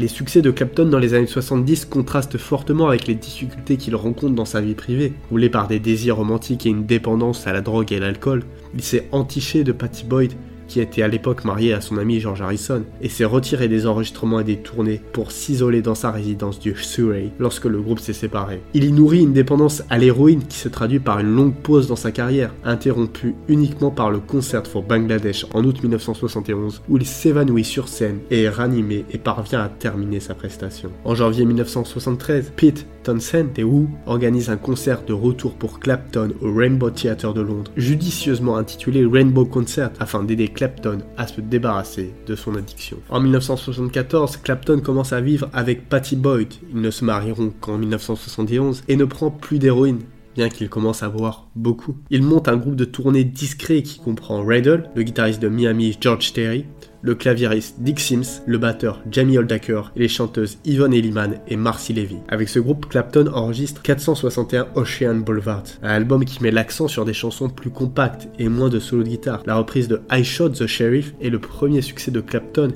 Les 0.00 0.08
succès 0.08 0.40
de 0.40 0.50
Clapton 0.50 0.86
dans 0.86 0.98
les 0.98 1.12
années 1.12 1.26
70 1.26 1.84
contrastent 1.84 2.38
fortement 2.38 2.88
avec 2.88 3.06
les 3.06 3.14
difficultés 3.14 3.76
qu'il 3.76 3.94
rencontre 3.94 4.34
dans 4.34 4.46
sa 4.46 4.62
vie 4.62 4.72
privée. 4.72 5.12
Roulé 5.28 5.50
par 5.50 5.68
des 5.68 5.78
désirs 5.78 6.16
romantiques 6.16 6.64
et 6.64 6.70
une 6.70 6.86
dépendance 6.86 7.46
à 7.46 7.52
la 7.52 7.60
drogue 7.60 7.92
et 7.92 7.98
l'alcool, 7.98 8.44
il 8.74 8.82
s'est 8.82 9.08
entiché 9.12 9.62
de 9.62 9.72
Patty 9.72 10.04
Boyd 10.04 10.32
qui 10.70 10.80
était 10.80 11.02
à 11.02 11.08
l'époque 11.08 11.44
marié 11.44 11.72
à 11.72 11.80
son 11.80 11.98
ami 11.98 12.20
George 12.20 12.40
Harrison, 12.40 12.84
et 13.02 13.08
s'est 13.08 13.24
retiré 13.24 13.66
des 13.66 13.88
enregistrements 13.88 14.38
et 14.38 14.44
des 14.44 14.58
tournées 14.58 15.00
pour 15.12 15.32
s'isoler 15.32 15.82
dans 15.82 15.96
sa 15.96 16.12
résidence 16.12 16.60
du 16.60 16.76
Surrey 16.76 17.32
lorsque 17.40 17.64
le 17.64 17.80
groupe 17.80 17.98
s'est 17.98 18.12
séparé. 18.12 18.62
Il 18.72 18.84
y 18.84 18.92
nourrit 18.92 19.22
une 19.22 19.32
dépendance 19.32 19.82
à 19.90 19.98
l'héroïne 19.98 20.44
qui 20.48 20.58
se 20.58 20.68
traduit 20.68 21.00
par 21.00 21.18
une 21.18 21.34
longue 21.34 21.56
pause 21.56 21.88
dans 21.88 21.96
sa 21.96 22.12
carrière, 22.12 22.54
interrompue 22.64 23.34
uniquement 23.48 23.90
par 23.90 24.12
le 24.12 24.20
concert 24.20 24.64
for 24.64 24.84
Bangladesh 24.84 25.44
en 25.54 25.64
août 25.64 25.82
1971, 25.82 26.82
où 26.88 26.96
il 26.96 27.04
s'évanouit 27.04 27.64
sur 27.64 27.88
scène 27.88 28.20
et 28.30 28.42
est 28.42 28.48
ranimé 28.48 29.04
et 29.10 29.18
parvient 29.18 29.62
à 29.62 29.68
terminer 29.68 30.20
sa 30.20 30.34
prestation. 30.34 30.92
En 31.04 31.16
janvier 31.16 31.44
1973, 31.44 32.52
Pete 32.54 32.86
Townsend 33.02 33.52
des 33.54 33.64
Who 33.64 33.88
organise 34.06 34.50
un 34.50 34.56
concert 34.56 35.02
de 35.04 35.12
retour 35.12 35.54
pour 35.54 35.80
Clapton 35.80 36.32
au 36.42 36.54
Rainbow 36.54 36.90
Theatre 36.90 37.32
de 37.32 37.40
Londres, 37.40 37.72
judicieusement 37.76 38.56
intitulé 38.56 39.06
Rainbow 39.06 39.46
Concert 39.46 39.90
afin 39.98 40.22
d'aider 40.22 40.48
Clapton 40.60 40.98
à 41.16 41.26
se 41.26 41.40
débarrasser 41.40 42.12
de 42.26 42.36
son 42.36 42.54
addiction. 42.54 42.98
En 43.08 43.18
1974, 43.18 44.36
Clapton 44.36 44.80
commence 44.80 45.14
à 45.14 45.22
vivre 45.22 45.48
avec 45.54 45.88
Patty 45.88 46.16
Boyd. 46.16 46.52
Ils 46.74 46.82
ne 46.82 46.90
se 46.90 47.02
marieront 47.02 47.50
qu'en 47.62 47.78
1971 47.78 48.82
et 48.86 48.96
ne 48.96 49.06
prend 49.06 49.30
plus 49.30 49.58
d'héroïne 49.58 50.00
bien 50.36 50.50
qu'il 50.50 50.68
commence 50.68 51.02
à 51.02 51.08
boire 51.08 51.48
beaucoup. 51.56 51.96
Il 52.10 52.22
monte 52.22 52.46
un 52.46 52.58
groupe 52.58 52.76
de 52.76 52.84
tournée 52.84 53.24
discret 53.24 53.82
qui 53.82 54.00
comprend 54.00 54.44
Riddle, 54.44 54.90
le 54.94 55.02
guitariste 55.02 55.40
de 55.40 55.48
Miami 55.48 55.96
George 55.98 56.34
Terry, 56.34 56.66
le 57.02 57.14
claviériste 57.14 57.76
Dick 57.78 58.00
Sims, 58.00 58.42
le 58.46 58.58
batteur 58.58 59.00
Jamie 59.10 59.38
Oldaker 59.38 59.92
et 59.96 60.00
les 60.00 60.08
chanteuses 60.08 60.58
Yvonne 60.64 60.92
Elliman 60.92 61.40
et 61.48 61.56
Marcy 61.56 61.92
Levy. 61.92 62.18
Avec 62.28 62.48
ce 62.48 62.58
groupe, 62.58 62.88
Clapton 62.88 63.30
enregistre 63.32 63.82
461 63.82 64.68
Ocean 64.74 65.16
Boulevard, 65.16 65.64
un 65.82 65.90
album 65.90 66.24
qui 66.24 66.42
met 66.42 66.50
l'accent 66.50 66.88
sur 66.88 67.04
des 67.04 67.12
chansons 67.12 67.48
plus 67.48 67.70
compactes 67.70 68.28
et 68.38 68.48
moins 68.48 68.68
de 68.68 68.78
solo 68.78 69.02
de 69.02 69.08
guitare. 69.08 69.42
La 69.46 69.56
reprise 69.56 69.88
de 69.88 70.00
I 70.10 70.24
Shot 70.24 70.50
the 70.50 70.66
Sheriff 70.66 71.14
est 71.20 71.30
le 71.30 71.38
premier 71.38 71.82
succès 71.82 72.10
de 72.10 72.20
Clapton 72.20 72.68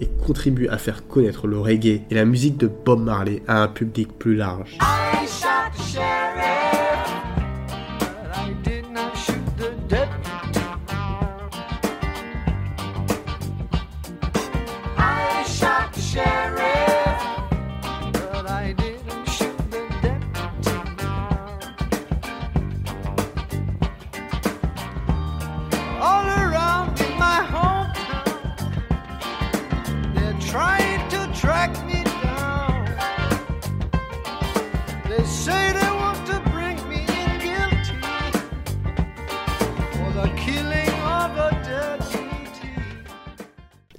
et 0.00 0.08
contribue 0.26 0.68
à 0.68 0.78
faire 0.78 1.06
connaître 1.06 1.46
le 1.46 1.58
reggae 1.58 2.02
et 2.10 2.14
la 2.14 2.24
musique 2.24 2.56
de 2.56 2.68
Bob 2.68 3.02
Marley 3.02 3.42
à 3.46 3.62
un 3.62 3.68
public 3.68 4.08
plus 4.18 4.36
large. 4.36 4.78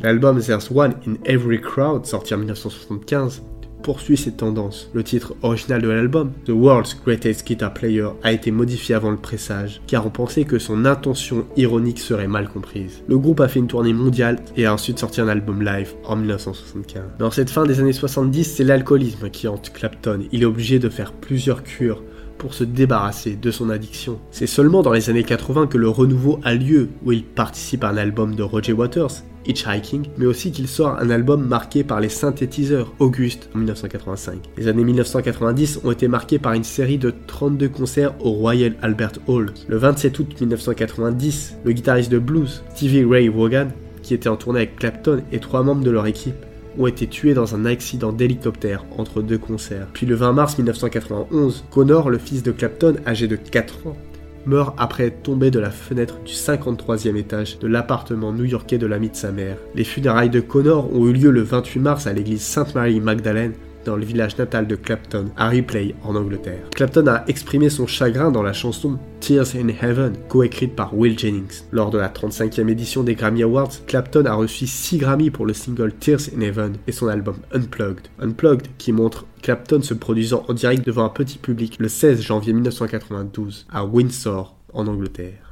L'album 0.06 0.40
There's 0.40 0.70
One 0.70 0.94
in 1.08 1.16
Every 1.26 1.60
Crowd, 1.60 2.06
sorti 2.06 2.36
en 2.36 2.38
1975, 2.38 3.42
poursuit 3.82 4.18
cette 4.18 4.38
tendance. 4.38 4.88
Le 4.94 5.04
titre 5.04 5.34
original 5.42 5.82
de 5.82 5.90
l'album, 5.90 6.32
The 6.46 6.52
World's 6.52 6.96
Greatest 7.04 7.48
Guitar 7.48 7.74
Player, 7.74 8.10
a 8.22 8.32
été 8.32 8.52
modifié 8.52 8.94
avant 8.94 9.10
le 9.10 9.18
pressage, 9.18 9.82
car 9.88 10.06
on 10.06 10.12
pensait 10.12 10.44
que 10.44 10.60
son 10.60 10.86
intention 10.86 11.48
ironique 11.58 11.98
serait 11.98 12.28
mal 12.28 12.50
comprise. 12.50 13.02
Le 13.08 13.18
groupe 13.18 13.40
a 13.40 13.48
fait 13.48 13.58
une 13.58 13.66
tournée 13.66 13.94
mondiale 13.94 14.38
et 14.56 14.68
a 14.68 14.74
ensuite 14.76 15.00
sorti 15.00 15.22
un 15.22 15.28
album 15.28 15.64
live 15.64 15.96
en 16.04 16.18
1975. 16.18 17.02
Dans 17.18 17.32
cette 17.32 17.50
fin 17.50 17.66
des 17.66 17.80
années 17.80 17.92
70, 17.92 18.44
c'est 18.44 18.64
l'alcoolisme 18.64 19.32
qui 19.32 19.48
hante 19.48 19.74
Clapton. 19.74 20.20
Il 20.32 20.44
est 20.44 20.46
obligé 20.46 20.78
de 20.78 20.90
faire 20.90 21.14
plusieurs 21.14 21.64
cures 21.64 22.04
pour 22.38 22.54
se 22.54 22.64
débarrasser 22.64 23.36
de 23.36 23.50
son 23.50 23.72
addiction. 23.72 24.20
C'est 24.30 24.46
seulement 24.46 24.84
dans 24.84 24.94
les 24.94 25.10
années 25.10 25.24
80 25.24 25.66
que 25.66 25.80
le 25.80 25.90
renouveau 25.90 26.40
a 26.44 26.54
lieu, 26.54 26.90
où 27.04 27.12
il 27.12 27.24
participe 27.24 27.84
à 27.84 27.90
un 27.90 27.98
album 27.98 28.36
de 28.36 28.44
Roger 28.44 28.74
Waters, 28.74 29.24
Hitchhiking, 29.48 30.08
mais 30.18 30.26
aussi 30.26 30.52
qu'il 30.52 30.68
sort 30.68 30.98
un 31.00 31.10
album 31.10 31.46
marqué 31.46 31.84
par 31.84 32.00
les 32.00 32.10
synthétiseurs, 32.10 32.94
Auguste, 33.00 33.50
en 33.56 33.60
1985. 33.60 34.38
Les 34.58 34.68
années 34.68 34.84
1990 34.84 35.82
ont 35.84 35.92
été 35.92 36.08
marquées 36.08 36.40
par 36.40 36.54
une 36.54 36.64
série 36.64 36.98
de 36.98 37.14
32 37.28 37.70
concerts 37.70 38.14
au 38.20 38.32
Royal 38.32 38.76
Albert 38.82 39.14
Hall. 39.28 39.52
Le 39.68 39.78
27 39.78 40.20
août 40.20 40.36
1990, 40.40 41.56
le 41.64 41.72
guitariste 41.72 42.12
de 42.12 42.20
blues, 42.20 42.64
Stevie 42.76 43.06
Ray 43.06 43.28
Vaughan, 43.28 43.68
qui 44.02 44.14
était 44.14 44.30
en 44.30 44.36
tournée 44.36 44.60
avec 44.60 44.76
Clapton 44.76 45.22
et 45.32 45.40
trois 45.40 45.64
membres 45.64 45.84
de 45.84 45.92
leur 45.92 46.06
équipe, 46.06 46.36
ont 46.78 46.88
été 46.88 47.08
tués 47.08 47.34
dans 47.34 47.56
un 47.56 47.66
accident 47.66 48.12
d'hélicoptère 48.12 48.86
entre 48.98 49.22
deux 49.22 49.38
concerts. 49.38 49.88
Puis 49.94 50.06
le 50.06 50.16
20 50.16 50.34
mars 50.34 50.58
1991, 50.58 51.64
Connor, 51.72 52.10
le 52.10 52.18
fils 52.18 52.44
de 52.44 52.52
Clapton, 52.52 52.96
âgé 53.08 53.28
de 53.28 53.36
4 53.36 53.88
ans, 53.88 53.98
meurt 54.46 54.76
après 54.78 55.06
être 55.06 55.24
tombé 55.24 55.52
de 55.52 55.60
la 55.60 55.72
fenêtre 55.72 56.20
du 56.26 56.34
53e 56.34 57.16
étage 57.16 57.60
de 57.60 57.68
l'appartement 57.68 58.32
new-yorkais 58.32 58.78
de 58.78 58.88
l'ami 58.88 59.10
de 59.10 59.16
sa 59.16 59.32
mère. 59.32 59.58
Les 59.76 59.84
funérailles 59.84 60.30
de 60.30 60.40
Connor 60.40 60.94
ont 60.94 61.08
eu 61.08 61.14
lieu 61.14 61.32
le 61.32 61.42
28 61.42 61.80
mars 61.80 62.08
à 62.08 62.14
l'église 62.14 62.42
Sainte-Marie-Magdalène 62.42 63.54
dans 63.86 63.96
le 63.96 64.04
village 64.04 64.38
natal 64.38 64.68
de 64.68 64.76
Clapton, 64.76 65.30
à 65.38 65.48
Ripley, 65.48 65.96
en 66.04 66.16
Angleterre. 66.16 66.70
Clapton 66.72 67.08
a 67.08 67.24
exprimé 67.28 67.70
son 67.70 67.88
chagrin 67.88 68.32
dans 68.32 68.44
la 68.44 68.54
chanson 68.54 69.00
Tears 69.22 69.56
in 69.56 69.70
Heaven, 69.70 70.14
coécrite 70.28 70.76
par 70.76 70.96
Will 70.98 71.18
Jennings. 71.18 71.64
Lors 71.72 71.92
de 71.92 71.98
la 71.98 72.10
35e 72.10 72.68
édition 72.68 73.04
des 73.04 73.16
Grammy 73.16 73.44
Awards, 73.44 73.72
Clapton 73.88 74.26
a 74.26 74.34
reçu 74.34 74.68
6 74.68 74.98
Grammy 74.98 75.30
pour 75.30 75.46
le 75.46 75.54
single 75.54 75.94
Tears 75.94 76.30
in 76.36 76.42
Heaven 76.42 76.74
et 76.88 76.92
son 76.92 77.08
album 77.08 77.38
Unplugged. 77.54 78.08
Unplugged, 78.20 78.68
qui 78.78 78.92
montre 78.92 79.26
Clapton 79.42 79.82
se 79.82 79.94
produisant 79.94 80.44
en 80.48 80.54
direct 80.54 80.86
devant 80.86 81.06
un 81.06 81.10
petit 81.10 81.38
public 81.38 81.78
le 81.80 81.88
16 81.88 82.22
janvier 82.22 82.54
1992 82.54 83.68
à 83.72 83.86
Windsor, 83.86 84.56
en 84.74 84.88
Angleterre. 84.88 85.52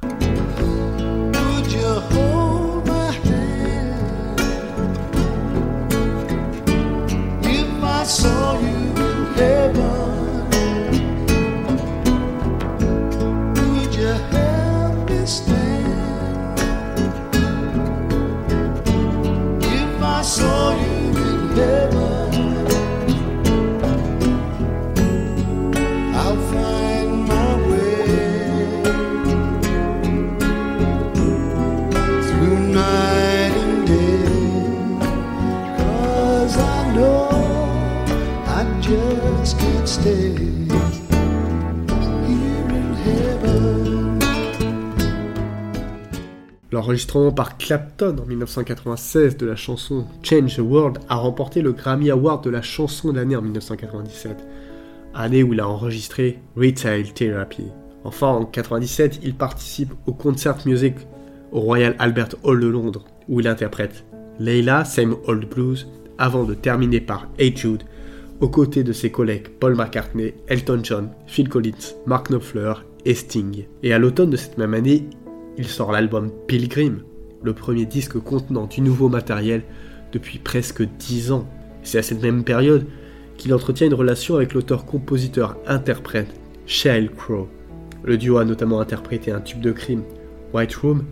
L'enregistrement 46.94 47.32
par 47.32 47.58
Clapton 47.58 48.18
en 48.22 48.24
1996 48.24 49.36
de 49.36 49.46
la 49.46 49.56
chanson 49.56 50.06
Change 50.22 50.54
the 50.54 50.60
World 50.60 50.98
a 51.08 51.16
remporté 51.16 51.60
le 51.60 51.72
Grammy 51.72 52.08
Award 52.08 52.44
de 52.44 52.50
la 52.50 52.62
chanson 52.62 53.10
de 53.10 53.16
l'année 53.16 53.34
en 53.34 53.42
1997, 53.42 54.46
année 55.12 55.42
où 55.42 55.54
il 55.54 55.58
a 55.58 55.68
enregistré 55.68 56.38
Retail 56.56 57.12
Therapy. 57.12 57.64
Enfin, 58.04 58.28
en 58.28 58.38
1997, 58.42 59.18
il 59.24 59.34
participe 59.34 59.92
au 60.06 60.12
Concert 60.12 60.58
Music 60.66 60.94
au 61.50 61.58
Royal 61.58 61.96
Albert 61.98 62.36
Hall 62.44 62.60
de 62.60 62.68
Londres, 62.68 63.06
où 63.28 63.40
il 63.40 63.48
interprète 63.48 64.04
Layla, 64.38 64.84
Same 64.84 65.16
Old 65.26 65.48
Blues, 65.48 65.88
avant 66.18 66.44
de 66.44 66.54
terminer 66.54 67.00
par 67.00 67.26
Hey 67.40 67.56
Jude, 67.56 67.82
aux 68.38 68.48
côtés 68.48 68.84
de 68.84 68.92
ses 68.92 69.10
collègues 69.10 69.48
Paul 69.58 69.74
McCartney, 69.74 70.34
Elton 70.46 70.78
John, 70.84 71.10
Phil 71.26 71.48
Collins, 71.48 71.96
Mark 72.06 72.30
Knopfler 72.30 72.74
et 73.04 73.14
Sting. 73.14 73.64
Et 73.82 73.92
à 73.92 73.98
l'automne 73.98 74.30
de 74.30 74.36
cette 74.36 74.58
même 74.58 74.74
année, 74.74 75.08
il 75.56 75.66
sort 75.66 75.92
l'album 75.92 76.30
Pilgrim, 76.46 77.02
le 77.42 77.52
premier 77.52 77.86
disque 77.86 78.18
contenant 78.18 78.66
du 78.66 78.80
nouveau 78.80 79.08
matériel 79.08 79.62
depuis 80.12 80.38
presque 80.38 80.82
10 80.82 81.32
ans. 81.32 81.48
C'est 81.82 81.98
à 81.98 82.02
cette 82.02 82.22
même 82.22 82.44
période 82.44 82.86
qu'il 83.36 83.52
entretient 83.52 83.86
une 83.86 83.94
relation 83.94 84.36
avec 84.36 84.54
l'auteur-compositeur-interprète 84.54 86.28
Sheryl 86.66 87.10
Crow. 87.10 87.48
Le 88.04 88.16
duo 88.16 88.38
a 88.38 88.44
notamment 88.44 88.80
interprété 88.80 89.32
un 89.32 89.40
tube 89.40 89.60
de 89.60 89.72
crime, 89.72 90.02
White 90.52 90.74
Room, 90.76 91.04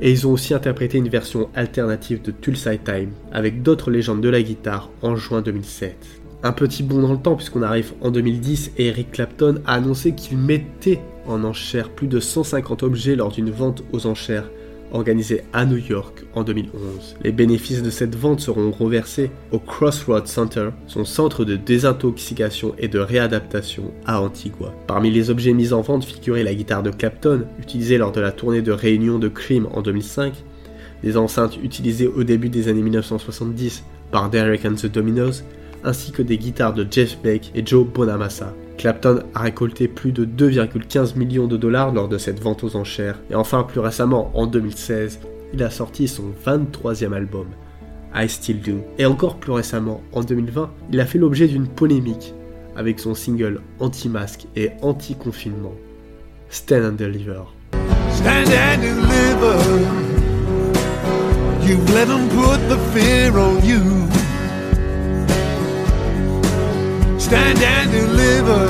et 0.00 0.10
ils 0.10 0.26
ont 0.26 0.32
aussi 0.32 0.54
interprété 0.54 0.98
une 0.98 1.08
version 1.08 1.50
alternative 1.54 2.22
de 2.22 2.30
Tulsa 2.30 2.76
Time 2.78 3.10
avec 3.32 3.62
d'autres 3.62 3.90
légendes 3.90 4.22
de 4.22 4.28
la 4.28 4.42
guitare 4.42 4.90
en 5.02 5.16
juin 5.16 5.42
2007. 5.42 6.19
Un 6.42 6.52
petit 6.52 6.82
bond 6.82 7.02
dans 7.02 7.12
le 7.12 7.18
temps 7.18 7.36
puisqu'on 7.36 7.62
arrive 7.62 7.92
en 8.00 8.10
2010 8.10 8.72
et 8.78 8.86
Eric 8.86 9.12
Clapton 9.12 9.60
a 9.66 9.74
annoncé 9.74 10.14
qu'il 10.14 10.38
mettait 10.38 11.00
en 11.26 11.44
enchère 11.44 11.90
plus 11.90 12.06
de 12.06 12.18
150 12.18 12.82
objets 12.82 13.14
lors 13.14 13.30
d'une 13.30 13.50
vente 13.50 13.82
aux 13.92 14.06
enchères 14.06 14.50
organisée 14.92 15.42
à 15.52 15.66
New 15.66 15.76
York 15.76 16.24
en 16.34 16.42
2011. 16.42 17.16
Les 17.22 17.30
bénéfices 17.30 17.82
de 17.82 17.90
cette 17.90 18.16
vente 18.16 18.40
seront 18.40 18.70
reversés 18.70 19.30
au 19.52 19.58
Crossroads 19.58 20.26
Center, 20.26 20.70
son 20.86 21.04
centre 21.04 21.44
de 21.44 21.56
désintoxication 21.56 22.74
et 22.78 22.88
de 22.88 22.98
réadaptation 22.98 23.92
à 24.06 24.20
Antigua. 24.20 24.74
Parmi 24.86 25.10
les 25.10 25.30
objets 25.30 25.52
mis 25.52 25.72
en 25.72 25.82
vente 25.82 26.04
figurait 26.04 26.42
la 26.42 26.54
guitare 26.54 26.82
de 26.82 26.90
Clapton, 26.90 27.44
utilisée 27.60 27.98
lors 27.98 28.12
de 28.12 28.20
la 28.20 28.32
tournée 28.32 28.62
de 28.62 28.72
réunion 28.72 29.18
de 29.18 29.28
Cream 29.28 29.68
en 29.72 29.82
2005, 29.82 30.34
des 31.02 31.16
enceintes 31.16 31.58
utilisées 31.62 32.08
au 32.08 32.24
début 32.24 32.48
des 32.48 32.68
années 32.68 32.82
1970 32.82 33.84
par 34.10 34.28
Derek 34.28 34.64
and 34.64 34.74
the 34.74 34.86
Dominos, 34.86 35.44
ainsi 35.84 36.12
que 36.12 36.22
des 36.22 36.38
guitares 36.38 36.74
de 36.74 36.86
Jeff 36.90 37.18
Beck 37.22 37.50
et 37.54 37.64
Joe 37.64 37.86
Bonamassa. 37.86 38.54
Clapton 38.78 39.20
a 39.34 39.40
récolté 39.40 39.88
plus 39.88 40.12
de 40.12 40.24
2,15 40.24 41.16
millions 41.16 41.46
de 41.46 41.56
dollars 41.56 41.92
lors 41.92 42.08
de 42.08 42.18
cette 42.18 42.40
vente 42.40 42.64
aux 42.64 42.76
enchères, 42.76 43.20
et 43.30 43.34
enfin 43.34 43.62
plus 43.62 43.80
récemment, 43.80 44.30
en 44.34 44.46
2016, 44.46 45.20
il 45.52 45.62
a 45.62 45.70
sorti 45.70 46.08
son 46.08 46.32
23e 46.46 47.12
album, 47.12 47.46
I 48.14 48.28
Still 48.28 48.60
Do. 48.60 48.80
Et 48.98 49.06
encore 49.06 49.36
plus 49.36 49.52
récemment, 49.52 50.00
en 50.12 50.22
2020, 50.22 50.70
il 50.92 51.00
a 51.00 51.06
fait 51.06 51.18
l'objet 51.18 51.46
d'une 51.46 51.68
polémique 51.68 52.34
avec 52.76 53.00
son 53.00 53.14
single 53.14 53.60
anti-masque 53.80 54.46
et 54.56 54.70
anti-confinement, 54.80 55.74
Stand 56.48 56.84
and 56.84 56.92
Deliver. 56.92 57.42
The 62.70 62.76
fear. 62.92 64.19
Stand 67.30 67.62
and 67.62 67.88
deliver. 67.92 68.66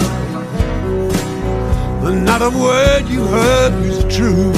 But 2.03 2.15
not 2.29 2.43
a 2.43 2.51
word 2.51 3.09
you 3.09 3.23
heard 3.25 3.73
was 3.81 4.01
true. 4.17 4.53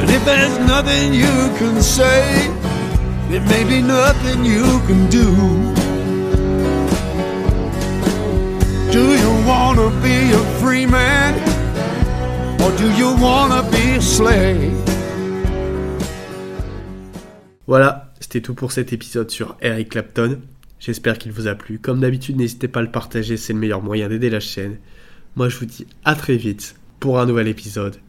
And 0.00 0.08
if 0.16 0.24
there's 0.24 0.58
nothing 0.74 1.12
you 1.12 1.36
can 1.60 1.82
say, 1.82 2.48
there 3.28 3.44
may 3.52 3.64
be 3.64 3.82
nothing 3.82 4.46
you 4.46 4.64
can 4.88 5.00
do. 5.10 5.28
Do 8.96 9.04
you 9.22 9.32
wanna 9.46 9.90
be 10.00 10.18
a 10.40 10.42
free 10.60 10.86
man? 10.86 11.32
Or 12.62 12.70
do 12.78 12.88
you 13.00 13.10
wanna 13.20 13.62
be 13.70 13.96
a 13.96 14.00
slave? 14.00 14.78
Voilà, 17.66 18.12
c'était 18.20 18.40
tout 18.40 18.54
pour 18.54 18.72
cet 18.72 18.94
épisode 18.94 19.30
sur 19.30 19.56
Eric 19.60 19.90
Clapton. 19.90 20.40
J'espère 20.84 21.16
qu'il 21.16 21.30
vous 21.30 21.46
a 21.46 21.54
plu. 21.54 21.78
Comme 21.78 22.00
d'habitude, 22.00 22.36
n'hésitez 22.36 22.66
pas 22.66 22.80
à 22.80 22.82
le 22.82 22.90
partager, 22.90 23.36
c'est 23.36 23.52
le 23.52 23.60
meilleur 23.60 23.82
moyen 23.82 24.08
d'aider 24.08 24.30
la 24.30 24.40
chaîne. 24.40 24.78
Moi, 25.36 25.48
je 25.48 25.56
vous 25.56 25.64
dis 25.64 25.86
à 26.04 26.16
très 26.16 26.36
vite 26.36 26.74
pour 26.98 27.20
un 27.20 27.26
nouvel 27.26 27.46
épisode 27.46 27.94